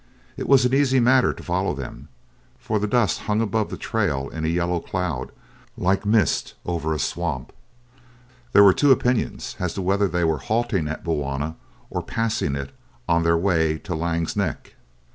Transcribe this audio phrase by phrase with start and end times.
[0.35, 2.07] It was an easy matter to follow them,
[2.57, 5.31] for the dust hung above the trail in a yellow cloud,
[5.77, 7.53] like mist over a swamp.
[8.51, 11.55] There were two opinions as to whether they were halting at Bulwana
[11.91, 12.71] or passing it,
[13.07, 14.73] on their way to Laing's Neck.